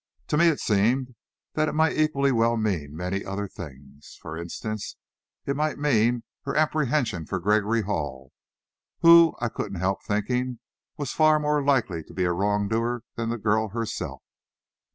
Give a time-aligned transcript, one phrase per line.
[0.29, 1.13] To me it seemed
[1.53, 4.17] that it might equally well mean many other things.
[4.19, 4.95] For instance
[5.45, 8.31] it might mean her apprehension for Gregory Hall,
[9.01, 10.57] who, I couldn't help thinking
[10.97, 14.23] was far more likely to be a wrongdoer than the girl herself.